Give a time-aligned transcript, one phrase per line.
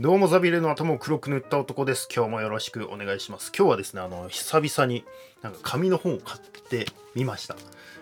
[0.00, 2.08] どうもザビエルの頭を黒く塗った男です。
[2.12, 3.52] 今日もよろしくお願いします。
[3.56, 5.04] 今日はですね、あの、久々に
[5.40, 7.54] なんか紙の本を買ってみました。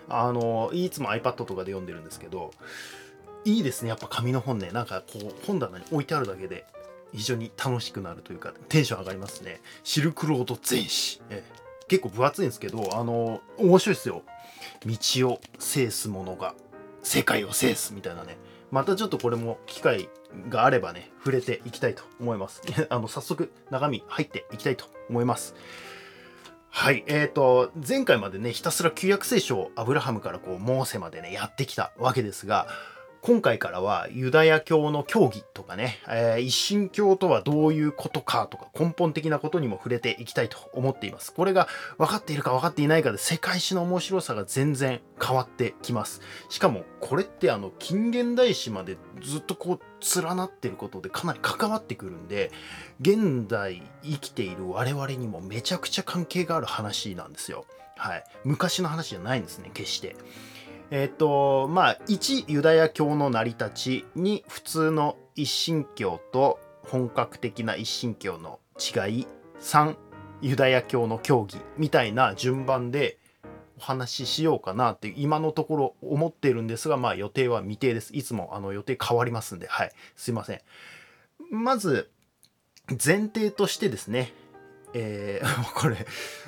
[0.09, 2.49] あの、いつも iPad とかで読んでるんですけど、
[3.45, 4.71] いいですね、やっぱ紙の本ね。
[4.71, 6.65] なんかこう、本棚に置いてあるだけで
[7.13, 9.61] 非常に楽しくなるというか、テンション上がりますね。
[9.83, 11.21] シルクロード全史。
[11.29, 11.43] え
[11.87, 14.23] 結構分厚いんですけど、あの、面白いですよ。
[14.83, 16.55] 道を制す者が
[17.03, 18.37] 世界を制すみたいなね。
[18.73, 20.09] またちょっとこれも機会
[20.49, 22.63] があればね、触れていきたいと思います。
[22.89, 25.53] あの、早速中身入っていきたいと思います。
[26.71, 27.03] はい。
[27.05, 32.67] えっ、ー、と、前回までね、ひたすら旧約聖書をアブラハムからこう、モーセまでね、やってきたわけですが、
[33.25, 41.33] 今回からはユダヤ教の教義とかね、えー、一神教とはどういうことかとか根本的なことにも触れていきたいと思っています。
[41.33, 46.19] これが分かっているか分かっていないかで世界史の面白さが全然変わってきます。
[46.49, 52.51] しかもこれってあの近現代史までずっとこう連なってることでかなり関わってくるんで、
[52.99, 57.63] 現代生きている我々にもめちゃくちゃ関係がある話なんですよ。
[57.95, 58.23] はい。
[58.43, 60.17] 昔の話じゃないんですね、決して。
[60.95, 69.27] えっ、と、まあ、1、ユダヤ教の成り立ち、2、普通の一神教と本格的な一神教の違い、
[69.59, 69.95] 3、
[70.43, 73.17] ユダヤ教の教義みたいな順番で
[73.79, 78.15] お話ししようかなって今のところ思ってるんですが、まあ予定は未定です。
[78.15, 79.91] いつもあの予定変わりますんで、はい。
[80.15, 80.61] すいません。
[81.49, 82.11] まず、
[83.03, 84.31] 前提としてですね、
[84.93, 86.05] えー、これ、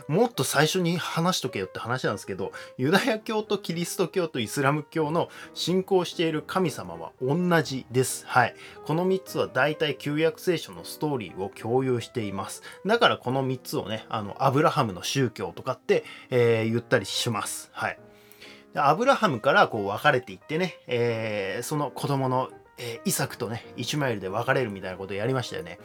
[0.07, 8.25] もっと最初に話しとけよって話なんですけど、ユダヤ教とキリスト教とイスラム教の信仰している神様は同じです。
[8.27, 8.55] はい。
[8.85, 12.61] この3つは大体旧約聖書のストーリーを共有しています。
[12.85, 17.69] だからこの3つをね、あの、アブラハムの宗教とかって、えー、言ったりします。
[17.73, 17.99] はい。
[18.75, 25.79] アブラハムからこう分かれていってね、えー、その子供の、えー、イサクとね、イシュマエルで分かれるみたいなことをやりましたよね。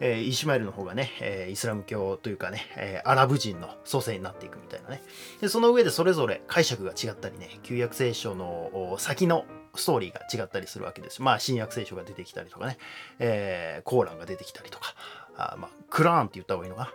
[0.00, 5.02] えー、イシュマエルの方がね、えー、イスラム教というかね、えー、アラブ人の祖先になっていくみたいなね。
[5.40, 9.44] で、その上でそれぞれ解釈が違ったりね、旧約聖書の先の
[9.74, 11.22] ストーリーが違ったりするわけです。
[11.22, 12.78] まあ、新約聖書が出てきたりとかね、
[13.18, 14.94] えー、コーランが出てきたりとか、
[15.36, 16.92] あまあ、クラーンって言った方がいいのかな？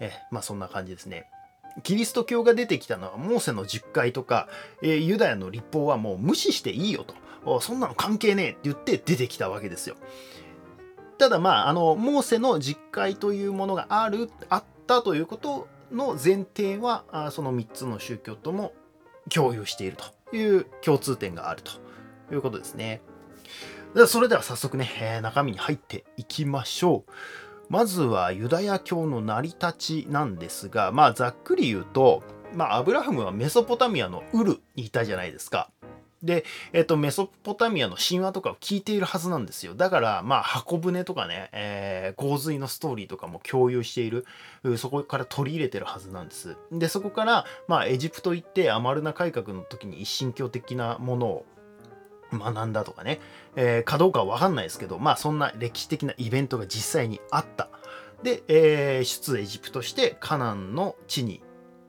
[0.00, 1.30] えー、まあ、そんな感じですね。
[1.84, 4.48] キリスト教が出てきたのはモーセの十回とか、
[4.82, 7.14] えー、ユダヤの立法はもう無視していいよと。
[7.60, 9.96] そんなの関係ねえって言って出てきたわけですよ。
[11.18, 18.72] ただまあ、あの、モーセの実会というものがある、あったということの前提は、あその3つの宗教とも
[19.28, 19.96] 共有している
[20.30, 21.72] という共通点があると
[22.34, 23.00] いうことですね。
[23.94, 27.10] でそれでは早速ね、えー、中身に入っていきましょう。
[27.68, 29.72] まずはユダヤ教の成り立
[30.04, 32.22] ちなんですが、まあざっくり言うと、
[32.54, 35.70] まあアブラハムはメソポタミアのウルにいたじゃないですか。
[36.22, 39.74] で、えっ、と、メソポタミアの神話とかを聞いているはずなんですよ。
[39.74, 44.26] だから、まあ、箱舟とかね、えー、洪水のストーリーとかも共有している、
[44.76, 46.56] そこから取り入れてるはずなんです。
[46.72, 51.46] で、そこから、まあ、エジプト行ってアマルナ改革の時に一神教的なものを
[52.32, 53.20] 学んだとかね、
[53.56, 57.68] えー、かどうかはわかんないですけど、まあ、そんな歴史的なイベントが実際にあった。
[58.22, 61.42] で、えー、出エジプトしてカナンの地に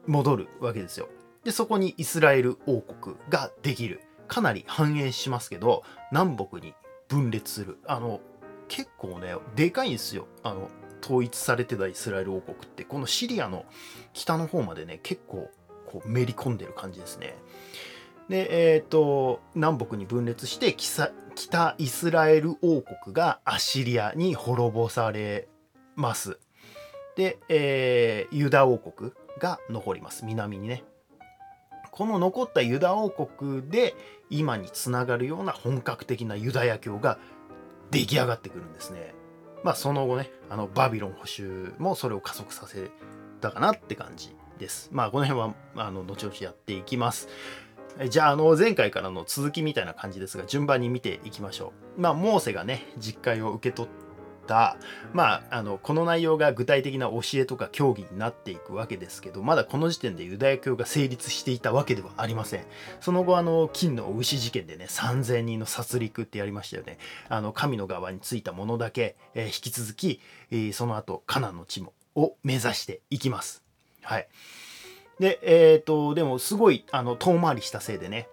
[0.05, 1.09] 戻るわけですよ。
[1.43, 4.01] で、そこにイスラエル王国ができる。
[4.29, 6.73] かなり反映しますけど南北に
[7.09, 7.77] 分裂する。
[7.85, 8.21] あの
[8.69, 10.27] 結構ねでかいんですよ。
[10.43, 10.69] あの
[11.03, 12.85] 統一されてたイスラエル王国って。
[12.85, 13.65] このシリアの
[14.13, 15.49] 北の方までね結構
[15.85, 17.35] こうめり込んでる感じですね。
[18.29, 25.47] でえっ、ー、と南北に分裂して北イスラエル王国がアシリアに滅ぼされ
[25.95, 26.39] ます。
[27.15, 30.25] で、えー、ユダ王国が残ります。
[30.25, 30.83] 南にね。
[31.99, 33.93] この残ったユダ王国で
[34.29, 37.19] 今につながるような本格的なユダヤ教が
[37.91, 39.13] 出来上がってくるんですね。
[39.65, 42.89] まあその後ね、あのバビロン保守もそれを加速させ
[43.41, 44.87] たかなって感じです。
[44.93, 47.27] まあこの辺はあの後々やっていきます。
[48.09, 52.01] じゃあ、あの、前回からの続きみたいな感じですが、順番に見ていきましょう。
[52.01, 53.91] まあ、モーセがね、実会を受け取っ、
[54.49, 54.77] た
[55.13, 62.65] まあ、あの、この内容が具体的な教えとか教義になっていくわけですけど、まだこの時点でユダヤ教が成立していたわけではありません。
[62.99, 66.97] その後、あの、金の牛事件でね、3000人の殺戮ってやりましたよね。
[67.29, 70.19] あの、神の側についたものだけ、えー、引き続き、
[70.51, 73.63] えー、その後、カナンの地も、を目指していきます。
[74.01, 74.27] はい。
[75.19, 78.27] で、えっ、ー、と、でもすごい、あの、遠回りしたせいでね、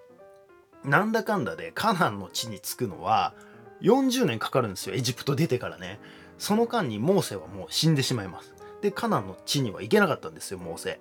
[0.84, 3.34] なんだかんだでカナンの地に着くのは、
[3.82, 5.98] 40年かかるんですよエジプト出てからね
[6.38, 11.00] その間にモーセはもう死んでしまいますでカナンの地には行けなかったんですよモーセ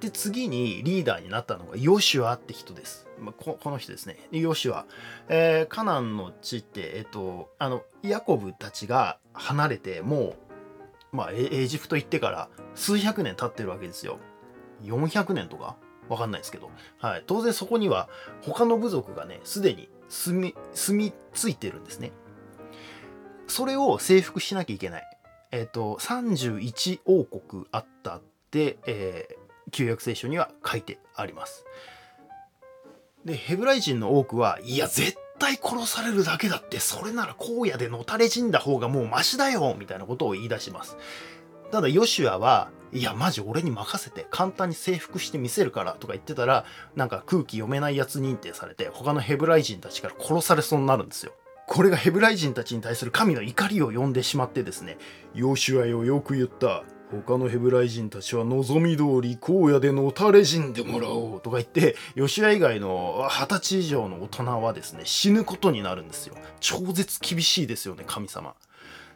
[0.00, 4.16] で次にリーダーになったのがヨシュアって人ですまあ、ここの人ですね。
[4.32, 4.86] ヨシュア。
[5.28, 10.36] えー、カナンの地って、えっ、と、あの、ヤコブたちが離れて、も
[11.12, 14.18] う、まあ、エジプト行ってから数百年経ってるわけですよ。
[14.82, 15.76] 400年とか？
[16.08, 16.70] わかんないですけど。
[16.98, 17.24] はい。
[17.26, 18.08] 当然そこには
[18.42, 22.12] 他の部族がね、すでに住み、住み着いてるんですね。
[23.46, 25.02] それを征服しなきゃいけない。
[25.52, 31.64] えっ、と、31王国あったって、えー、旧約聖書には書いてあります。
[33.24, 40.96] で、ヘブライ人の多くは、いや、絶対殺されるだけだって、それなら荒野でのたれ死んだ方がもうマシだよみたいなことを言い出します。
[41.70, 46.64] ただ、ヨシュアは、いや、マジ俺に任せて、簡単に征服してみせるからとか言ってたら、
[46.96, 51.32] なんか空気読めないやつ認定されて、他のヘブライ人たちから殺されそうになるんですよ。
[51.68, 54.98] これがヘブライ人たちに対する神の怒りを呼んでしまってですね、
[55.34, 56.82] ヨシュアよよく言った。
[57.10, 68.54] 他のヘブライ人たちは望み通り荒野でのたれ死んでもらおうとか言って吉ア以外の二十歳以上の大人はですね死ぬことになるんですよ超絶厳しいですよね神様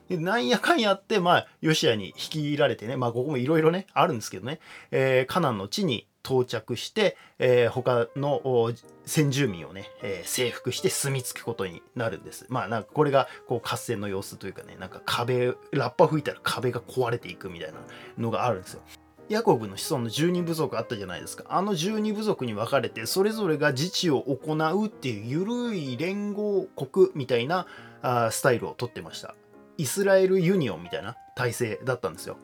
[0.09, 4.61] でなんやかんやってまあヨシアに率いられてねまあここもいろいろねあるんですけどね、
[4.91, 8.73] えー、カナンの地に到着して、えー、他の
[9.05, 12.47] 先住民をね、えー、征服して住み着くことになるんです。
[12.49, 17.79] まあなんかこれがこう合戦の様子というかね、なんか壁、ラッパ吹いたら壁が壊れていくみたいな
[18.17, 18.81] のがあるんですよ。
[19.29, 21.45] ヤコブの子孫の12部族あったじゃないですか。
[21.49, 27.67] あの12部族に分かれて、それぞれが自治を行うっていう緩い連合国みたいな
[28.01, 29.35] あスタイルをとってました。
[29.79, 32.37] イスラエルユニオンみたいな体制だったんですよ。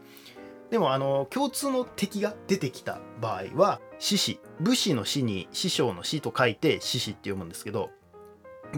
[0.70, 7.90] でもあの共通の敵が出てきた場合は獅子武士の死に師匠の死と書いて獅子って読むんですけど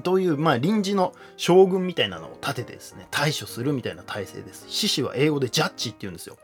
[0.02, 4.64] という、まあ、臨時の将軍みたいなのを立ててですね対処するみたいな体制です。
[4.68, 6.38] 獅子は英語でジャッジって言うんですよ。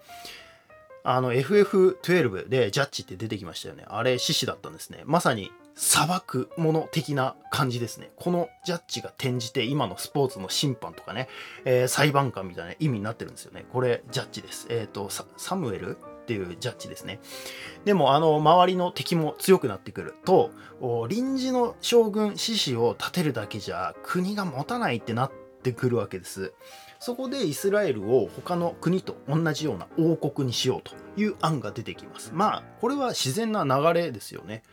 [1.03, 3.85] あの FF12 でジャッジって出てきましたよね。
[3.89, 5.03] あれ獅子だったんですね。
[5.07, 8.11] まさに裁くもの的な感じですね。
[8.17, 11.29] このジャッジが転じて今のスポーツの審判とかね、
[11.65, 13.65] えー、裁判官みたいな意味になってるんですよね。
[13.73, 14.67] これジャッジです。
[14.71, 17.21] えっ、ー、とサムエルっていうジャッジですね。
[17.85, 20.51] でもあの周りの敵も強くなってくると
[21.09, 25.33] 臨時の将軍志士を立てるだけじゃ国が持たないってなっ
[25.63, 26.53] てくるわけです。
[26.99, 32.33] そこでイスラエルを他の国と同じような王国にしようという案が出てきます。
[32.35, 34.65] まあこれは自然な流れですよね。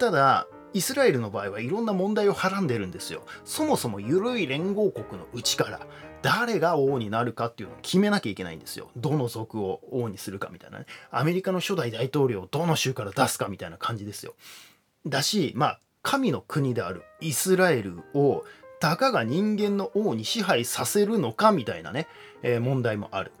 [0.00, 3.22] ただイスラエルの場合はいろんな問題をはらんでるんですよ。
[3.44, 5.80] そもそも緩い連合国のうちから
[6.22, 8.90] 誰が王になるかっていうのを決めなきゃいけないんですよ。
[8.96, 10.86] どの族を王にするかみたいなね。
[11.10, 14.34] アメリカの初代大統領をどの州から出すかみたいな感じですよ。
[15.06, 18.44] だし、まあ、神の国であるイスラエルを
[18.80, 22.06] たかが人間の王に支配させるのかみたいなね、
[22.42, 23.32] えー、問題もある。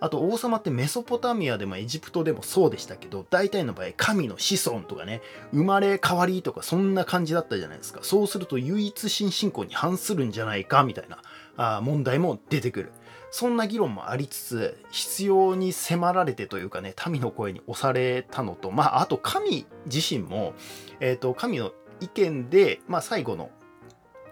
[0.00, 5.22] あと王様ってメソポタミアでもエジプトでもそうでしたけど大体の場合神の子孫とかね
[5.52, 8.00] 生まれ変わりとかそんな感じだったじゃないですか。
[8.02, 11.22] そうすると唯一新信仰に反するんじゃないかみたいな
[11.56, 12.92] あ問題も出てくる。
[13.30, 20.54] そんな議論もありつつ必要に迫られてというかね民の声に押されたのとまああと神自身も、
[21.00, 23.50] えーと、神の意見で、まあ、最後の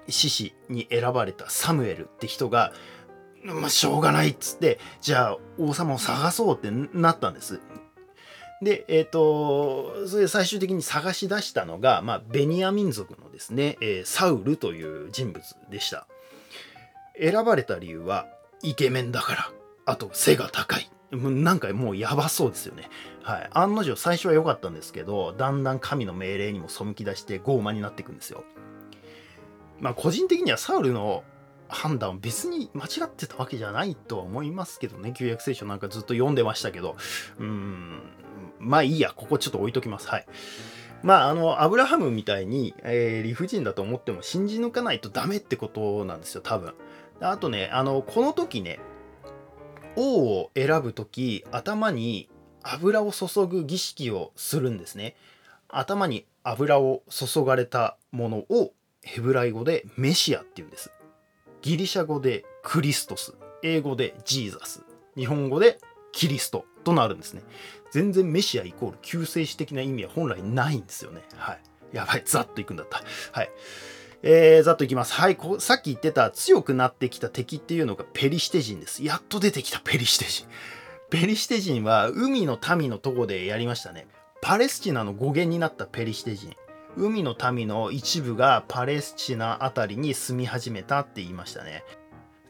[0.09, 2.73] 獅子に選ばれたサムエルって人が
[3.45, 7.61] まあ、しょうがないっつって、じゃあ王様を探そうってなったんです。
[8.63, 16.07] で、えっ、ー、と、それ最終的に探し出したのが、まあ、ベニヤ民族のですね、えー、サウルという人物でした。
[17.21, 18.27] 選ばれた理由は、
[18.63, 19.51] イケメンだから、
[19.85, 20.89] あと背が高い。
[21.13, 22.89] なんかもうやばそうですよね。
[23.23, 23.51] はい。
[23.53, 28.43] 案の定最初は良かったんですけど、だんだん神の命令にも背き出して傲慢になっていくんですよ。
[29.81, 31.23] まあ個人的にはサウルの
[31.75, 35.13] 判断別に間違ってたわけじゃないとは思いますけどね。
[35.13, 36.97] 旧約聖書なんかずっと読んでましたけど。
[37.39, 38.01] うん。
[38.59, 40.09] まあいいやここちょっと置いときます。
[40.09, 40.27] はい。
[41.03, 46.75] まああのアブラハムみたいに、えー、理不尽だと思っても信じ抜かないとダメってことなんですよ多分。
[47.21, 48.81] あとねあのこの時ね
[49.97, 52.29] 王を選ぶ時頭に
[52.63, 55.17] 油を注ぐ儀式をするんですね。
[55.69, 60.91] 頭に油を注がれたものをヘブライ語でメシアっていうんです。
[61.65, 64.83] ギリシャ語でクリストス、英語でジーザス、
[65.17, 65.79] 日本語で
[66.13, 67.41] キリストとなるんですね。
[67.91, 71.23] 全然メシアイコール救世主的な意味は本来ないんですよね。
[71.37, 71.61] はい。
[71.95, 73.03] やばい、ざっといくんだった。
[73.33, 73.51] はい。
[74.23, 75.15] えー、ざっといきます。
[75.15, 79.03] はいこ、さっき言ってた強くなってきた敵っていうのがペリシテ人です。
[79.03, 80.47] やっと出てきたペリシテ人。
[81.09, 84.07] ペリシテ人は海の民のとこでやりましたね。
[84.43, 86.55] パレスチナの語源になったペリシテ人。
[86.97, 91.85] 海の民の一部がパレスチナ辺りに住み始めたって言いましたね。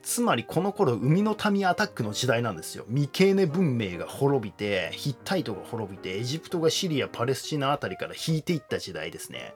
[0.05, 2.85] つまりこの頃海の民アタックの時代なんですよ。
[2.89, 9.55] ミケーネ文明が滅びてヒッタイトが滅びてエジプトがシリアパレスチナあたりから引いていった時代ですね。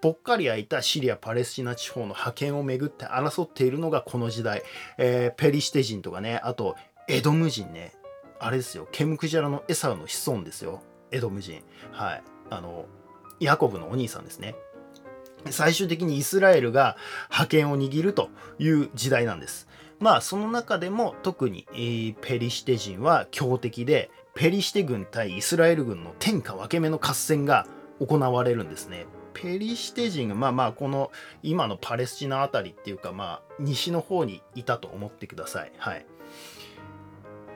[0.00, 4.62] ぽっかり空いたシリアパレスチナ地方の覇権をめぐって争っているのがこの時代、
[4.98, 6.40] えー、ペリシテ人とかね。
[6.44, 6.76] あと
[7.08, 7.92] エドム人ね。
[8.38, 8.86] あれですよ。
[8.92, 10.80] ケムクジャラのエサウの子孫ですよ。
[11.10, 11.64] エドム人。
[11.90, 12.22] はい。
[12.50, 12.86] あの
[13.40, 14.54] ヤコブのお兄さんですね
[15.50, 16.96] 最終的にイスラエルが
[17.28, 19.68] 覇権を握るという時代なんです。
[19.98, 27.66] まあその中でも特に、え、ペリシテ人は強敵でペリシテ軍対イスラエル軍の天下分け目の合戦が
[28.00, 29.06] 行われるんですね。
[29.34, 31.10] ペリシテ人がまあまあこの
[31.42, 35.72] 今のパレスチナあたりっていうかまあ西の方にいたと思ってください。
[35.78, 36.06] はい。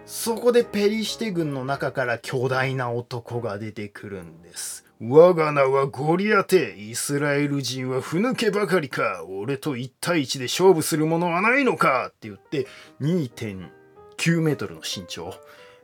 [0.05, 4.92] そこでペリシテ軍の中から巨大な男が出てくるんです。
[5.05, 6.77] 我が名はゴリアテ。
[6.79, 9.25] イスラエル人はふぬけばかりか。
[9.27, 12.69] 俺と1対1で勝負するものはないのかって言って
[13.01, 15.35] 2.9メートルの身長。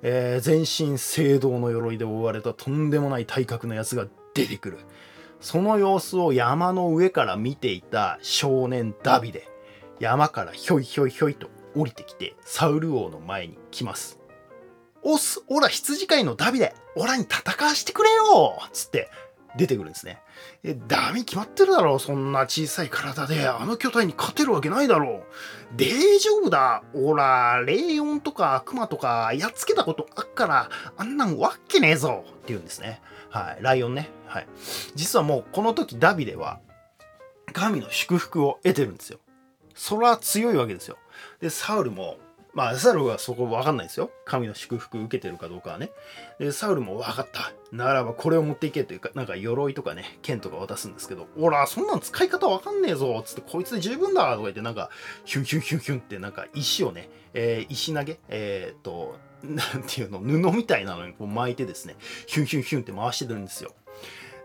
[0.02, 4.78] えー、全身青銅の鎧で覆われたとんでもない体格のやつが出てくる。
[5.40, 9.48] その様子を山の上から見ていた少年ダビデ。
[9.98, 14.20] 山からひょいひょいひょいと降りてきてサウル王の前に来ます。
[15.10, 19.10] おす、おら羊飼いのダビデ、オラに戦わしてくれよつって
[19.56, 20.20] 出てくるんですね。
[20.62, 21.98] え、ダメ決まってるだろう。
[21.98, 25.24] そんな小さい体で、あの巨体に勝てるわけないだろ
[25.72, 25.76] う。
[25.76, 26.82] 大丈夫だ。
[26.92, 33.00] おら、レイオンとかクマとかやっつけたことあっから、あんなんわっけねえぞって言うんですね。
[33.30, 33.62] はい。
[33.62, 34.10] ライオンね。
[34.26, 34.46] はい。
[34.94, 36.60] 実はもうこの時ダビデは、
[37.54, 39.20] 神の祝福を得てるんですよ。
[39.74, 40.98] それは強いわけですよ。
[41.40, 42.18] で、サウルも、
[42.54, 44.10] まあ、サウルはそこわかんないですよ。
[44.24, 45.90] 神の祝福受けてるかどうかはね。
[46.38, 47.52] で、サウルも分かった。
[47.70, 54.90] ならばこれを持っていけというか、なんか鎧とかね、剣とか渡すんですけど、ほら、そんなん使い方わかんねえぞつって、こいつで十分だとか言って、なんか、
[55.24, 63.72] ヒュンヒュンヒュンヒュンってなんか石をね、えー、石投げえー、っと、なんていうの、布みたいなのにこう巻いてですね、ヒュンヒュンヒュンって回してるんですよ。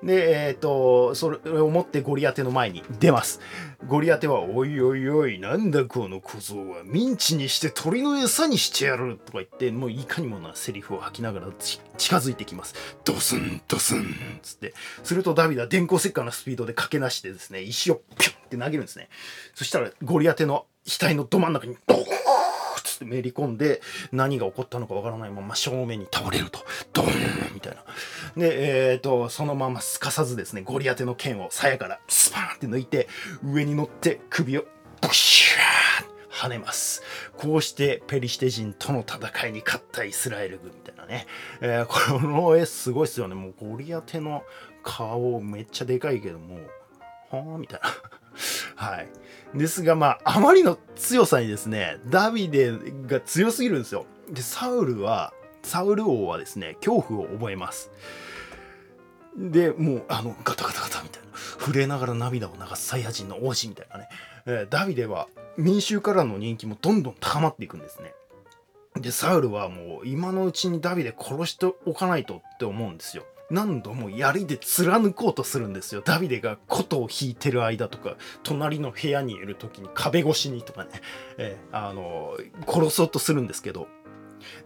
[0.06, 3.40] で、えっ、ー、と、それを持ってゴリアテの前に出ます。
[3.88, 12.76] ゴリアテは、おいおいおい、なんだこの小僧は、ミンチにして鳥の餌にしてやるとか言って、もういかにもなセリフを吐きながら近づいてきます。
[13.06, 14.06] ドスン、ドスン
[14.42, 14.74] つって。
[15.04, 19.10] するとダビデは電光石火のスピードで駆け出してですね、石をピュンって投げるんですね。
[19.56, 22.04] そしたらゴリアテの額のど真ん中にドーン
[23.04, 23.82] めり込んで
[24.12, 26.60] 何が起こったのかわからないまま正面に倒れると
[26.94, 27.84] ドーンみたいな
[28.36, 33.08] でえっ、ー、とそのまますかさずですねゴリアテの剣を鞘からスパーンって抜いて
[33.44, 34.66] 上に乗って首を
[35.02, 35.84] ブシュー
[36.34, 37.04] 跳ねます。
[37.38, 41.28] こうしてペリシテ人との戦いに勝ったイスラエル軍みたいなね。
[41.62, 43.36] えー、この絵すごいっすよね。
[43.36, 44.44] もうゴリアテの
[44.82, 46.56] 顔めっちゃでかいけども、
[47.30, 47.90] はぁみたいな。
[48.76, 49.08] はい。
[49.54, 52.74] ですが、まあ、あまりの強さにですね、ダビデ
[53.08, 54.06] が強すぎるんですよ。
[54.30, 57.92] で、サウルは、サウル王はですね、恐怖を覚えます。
[59.38, 61.28] で、もう、あの、ガタガタガタみたいな、
[61.60, 64.10] 震えながら涙を流すサイヤ人の王子みたいなね、
[64.46, 68.14] えー、ダビデは民衆からの人気もどんどん高まっていくんですね。
[68.96, 73.26] で、サウルはもう今のうちにダビデ殺しておかないとって思うんですよ。
[73.54, 76.02] 何度も槍で貫こうとするんですよ。
[76.04, 80.90] ダビデが琴を弾いてる間とか、隣の部屋にいる時に壁越しにとかね、
[81.38, 83.88] えー、あのー、殺そうとするんですけど、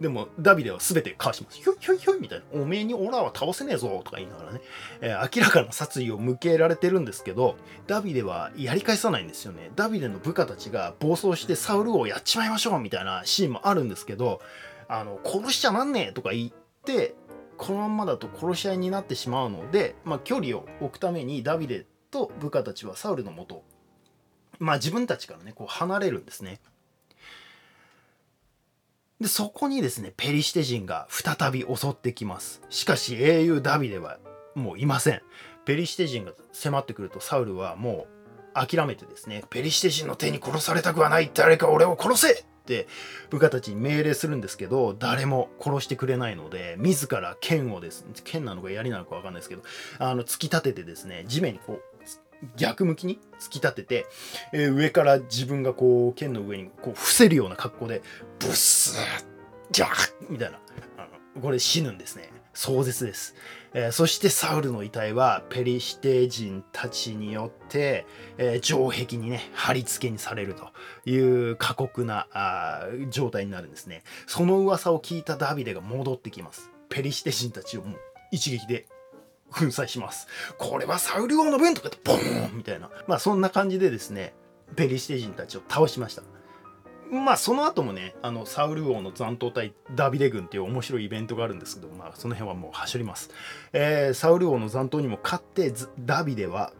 [0.00, 1.58] でも、ダビデは全てかわします。
[1.58, 2.60] ひょいひょいひょいみたいな。
[2.60, 4.60] おめえにオラは倒せねえぞとか言いながらね、
[5.00, 9.70] えー、明らかな殺意を向けられてるんですけど、ダビデはやり返さないんですよね。
[9.76, 14.40] ダビデの部下たちが暴走してサウルをやっちまいましょうみたいなシーンもあるんですけど、
[14.88, 16.50] あの、殺しちゃなんねえとか言っ
[16.84, 17.14] て、
[17.58, 23.64] このままだと殺し合いになってしまうので、まあ、距離を置くためにダビデと部下たちはサウルのもと
[24.58, 26.60] まあ自分たちからねこう離れるんですね。
[29.20, 32.62] でそこにですねペリシテ人が再び襲ってきます。
[32.70, 34.18] しかし英雄ダビデは
[34.54, 35.22] もういません。
[35.64, 38.06] ペリシテ人が迫ってくるとサウルはも
[38.54, 41.30] う諦めてですねペリシテ人の手に殺されたくはない。
[41.34, 42.86] 誰か俺を殺せって
[43.30, 49.62] 部下たちに命令するんですけど誰も殺してくれないので自ら剣をですね剣なのか槍なのか分かんないですけど
[49.98, 51.82] あの突き立ててですね地面にこう
[52.56, 54.06] 逆向きに突き立てて、
[54.52, 58.02] えー、上から自分がこう剣の上にこう伏せるような格好で
[58.38, 59.02] ブッスー
[59.72, 60.58] ジャーみたいな
[60.98, 62.30] あのこれ死ぬんですね。
[62.54, 63.36] 壮絶です、
[63.78, 68.06] えー、そしてサウルの遺体はペリシテ人たちによって、
[68.36, 70.68] えー、城壁にね貼り付けにされると
[71.08, 71.16] い
[71.50, 74.02] う過酷なあ状態になるんですね。
[74.26, 76.72] その噂を聞いたダビデが戻ってきます。
[76.88, 78.00] ペリシテ人たちをもう
[78.32, 78.88] 一撃で
[79.52, 80.26] 粉砕します。
[80.58, 82.90] これはサウル王の分とかってボーンみたいな。
[83.06, 84.34] まあそんな感じでですね
[84.74, 86.22] ペリシテ人たちを倒しました。
[87.10, 93.30] まあその後もねあのサウル王の残党対ダビデ軍っていう面白いイベントがあるんですけどまあその辺はもう走ります、
[93.72, 96.72] えー、サウル王の残党にも勝ってダビデは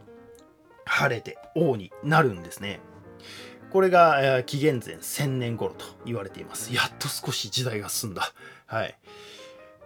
[0.85, 2.79] 晴れて王になるんですね。
[3.71, 6.73] これが、えー、紀元前1000年頃と言われています。
[6.73, 8.33] やっと少し時代が進んだ。
[8.65, 8.97] はい。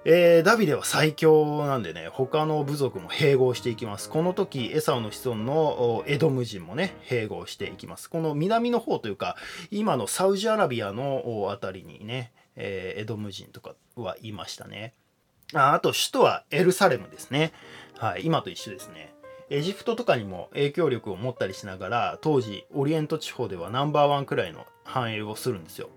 [0.06, 4.10] えー、ダビデは最強なんでね、他の部族も併合していきます。
[4.10, 8.10] この時、エサオの子孫のエドム人もね、併合していきます。
[8.10, 9.38] この南の方というか、
[9.72, 14.94] 今のサウジアラビアの辺りにね、えー、エドム人とかはいましたね。
[15.54, 17.54] ああと、首都はエルサレムですね。
[17.98, 19.14] はい、今と一緒ですね。
[19.50, 25.90] エジプトとかにも影響力を持ったりしながら、当時、オリエント地方ではナンバーワンくらいの繁栄をするんですよ。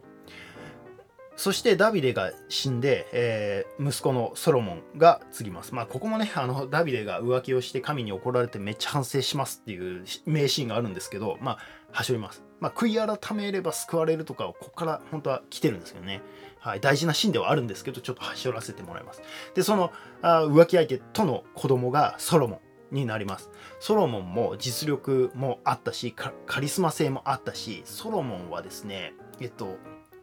[1.37, 5.75] そしてダビデが死んで、えー、息子のソロモンが継ぎます。
[5.75, 11.59] まあ、ここもね、あの、ダビデが浮気をして神に怒られてめっちゃ反省しますっていう名シーンがあるんですけど、まあ、
[11.93, 12.43] はしょります。
[12.59, 16.23] まあ、悔い改めれば救われるとかを、ここから本当は来てるんですけどね。
[16.59, 19.23] はい、大事なシーンではあるんですけど、ちょっとはしょらせてもらいます。
[19.55, 22.62] で、そのあ浮気相手との子供がソロモ
[22.93, 23.50] ンになります。
[23.78, 29.76] ソロモンも実力もあったし、カリスマ性もあったし、ソロモンはですね、えっと、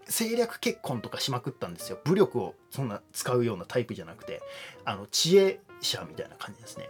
[0.07, 1.99] 政略結婚とかしまくったんですよ。
[2.03, 4.41] 武力をそんな使うようなタイプじゃなくて。
[4.85, 6.89] あの知恵者みたいな感じですね、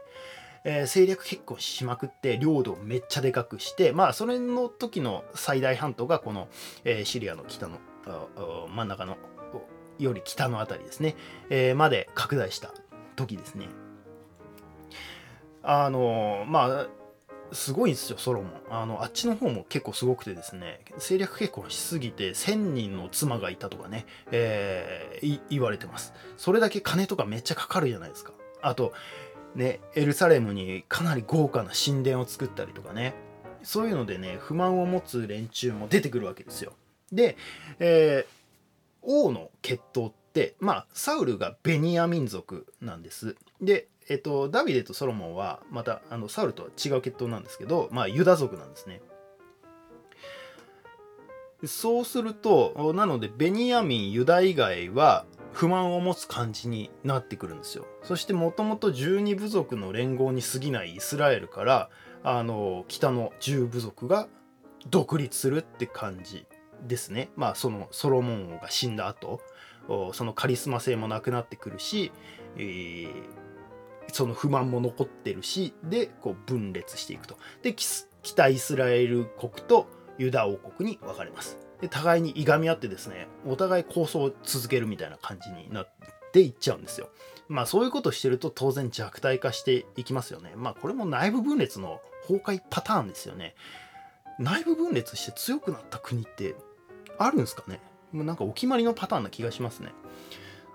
[0.63, 6.48] えー、政略結婚しまくって領土をめっちゃでかくしてまあそれの時の最大半島がこの、
[6.84, 7.79] えー、シリアの北の
[8.70, 9.17] 真ん中の
[10.00, 11.15] より北の辺りですね、
[11.50, 12.74] えー、まで拡大した
[13.15, 13.67] 時ですね。
[15.62, 16.88] あのまあ
[17.53, 26.13] すごいんですよソロモンあのあっちの方も結構すごくてですね政略結婚しすぎて1000人の妻がいたとかね、えー、言われてます。
[26.38, 28.33] それだけ金とかめっちゃかかるじゃないですか。
[28.62, 28.93] あと
[29.55, 33.13] ねエルサレムにかなり豪華な神殿を作ったりとかね。
[33.63, 36.74] そういうのでね不満を持つ連中も出てくるわけですよ。
[37.12, 37.38] で、
[37.79, 43.36] えー、王の血統ってまあサウルがベニヤ民族なんです。
[43.62, 49.01] でえっと、ダビデとソロモンはまたあのサウルとは違う血統なんですけど、まあ、ユダ族なんですね。
[51.65, 57.85] そうすると、なので、ベニヤミン、ユダ以外は不満を持つ感じになってくるんですよ。
[58.03, 61.89] そして、もともと12部族の連合に過ぎないイスラエルから、
[62.24, 64.27] あの、北の10部族が
[64.89, 66.46] 独立するって感じ
[66.85, 67.29] ですね。
[67.37, 69.39] まあ、そのソロモン王が死んだ後、
[70.13, 72.11] そのカリスマ性もなくなってくるし、
[72.57, 73.43] えー
[74.13, 77.37] その不満も残ってるしでこう分裂していくと。
[77.61, 77.75] で
[78.21, 81.57] 北イスラエル国とユダ王国に分かれます。
[81.81, 85.93] で互いにいがみ合ってですねお互い構想を続けるみたいな感じになっ
[86.31, 87.09] ていっちゃうんですよ。
[87.49, 90.53] まあそういうことしてると当然弱体化していきますよね。
[90.55, 93.55] まあこれも内部分裂の崩壊パターンですよね。
[94.39, 96.55] 内部分裂して強くなった国って
[97.17, 97.81] あるんですかね？
[98.11, 99.91] もうなんかお決まりのパターンな気がしますね。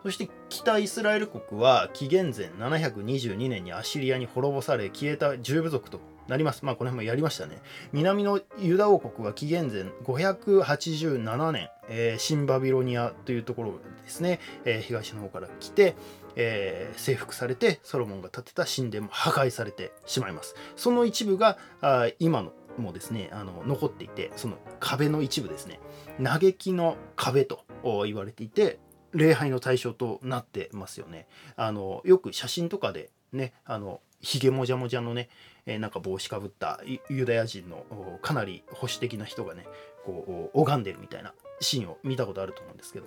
[0.03, 6.65] そして北イスラエル国は紀元前722年にアシリアに滅ぼされ消えた十部族となります。
[6.65, 7.61] まあこの辺もやりましたね。
[7.93, 13.73] 南のユダ王国は紀元前587年、えー、新バビロニアというところ
[14.05, 15.97] ですね、えー、東の方から来て、
[16.37, 20.55] えー、征服されてソロモンが建てた神殿も破壊されてしまいます。
[20.77, 25.81] その一部があ今のもですねあの残っていてその壁の一部ですね
[26.23, 27.65] 嘆きの壁と
[28.05, 28.79] 言われていて
[29.19, 31.27] 礼拝の対象となってますよね。
[31.57, 35.29] あのよく写真とかでねあのひげもじゃもじゃのね、
[35.67, 37.85] え、なんか帽子かぶったユダヤ人の
[38.21, 39.67] かなり保守的な人がね
[40.05, 43.07] こう拝んでるみたいなシーンを見たことあると思うんですけど。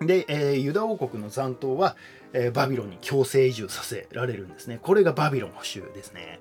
[0.00, 1.94] で、えー、ユダ王国の残党は、
[2.32, 4.78] えー、バビロンに強制移住させられるんですね。
[4.80, 6.40] これがバビロン保守ですね。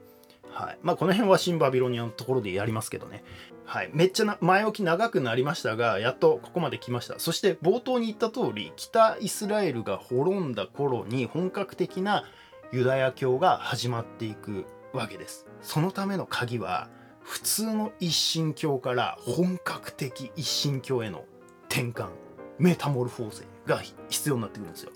[0.50, 0.80] はい。
[0.82, 3.24] まあ、この辺は新バビロニアのところでやりますけどね。
[3.70, 3.92] はい。
[3.94, 7.20] めっちゃ前置き長くなりましたが、やっとここまで来ました。
[7.20, 12.24] そして冒頭に言った通り、北イスラエルが滅んだ頃に本格的な
[12.72, 15.46] ユダヤ教が始まっていくわけです。
[15.62, 16.90] そのための鍵は、
[17.22, 21.26] 普通の一神教から本格的一神教への
[21.70, 22.10] 転換、
[22.58, 24.92] メタモルフォーゼが必要になってくるんですよ。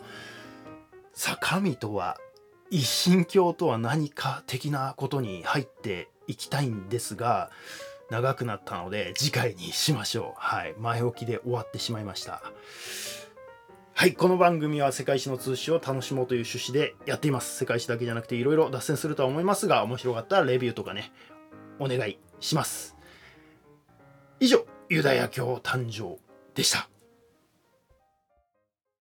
[1.14, 2.18] さあ、神とは
[2.72, 7.52] 一神教とは何か的なことに入っていきたいんですが
[8.14, 10.40] 長くなったので次回にしましょう。
[10.40, 10.76] はい。
[10.78, 12.44] 前置きで終わってしまいました。
[13.96, 14.14] はい。
[14.14, 17.58] この番組は世界史の通史を楽しもうという趣旨でやっています。
[17.58, 21.12] 世界史だけじゃなくていろいろ脱線するとは思いますが面白かったらレビューとかね
[21.80, 22.96] お願いします。
[24.40, 26.20] 以上ユダヤ教誕生
[26.54, 26.93] でした。